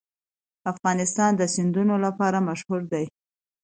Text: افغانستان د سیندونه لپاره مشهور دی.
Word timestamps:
افغانستان 0.71 1.31
د 1.35 1.41
سیندونه 1.53 1.95
لپاره 2.05 2.45
مشهور 2.47 2.81
دی. 2.91 3.05